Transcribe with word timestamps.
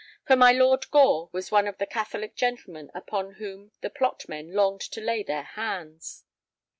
For 0.25 0.35
my 0.35 0.51
Lord 0.51 0.89
Gore 0.89 1.29
was 1.31 1.51
one 1.51 1.67
of 1.67 1.77
the 1.77 1.85
Catholic 1.85 2.35
gentlemen 2.35 2.89
upon 2.95 3.33
whom 3.33 3.69
the 3.81 3.91
Plot 3.91 4.27
men 4.27 4.51
longed 4.51 4.81
to 4.81 4.99
lay 4.99 5.21
their 5.21 5.43
hands. 5.43 6.23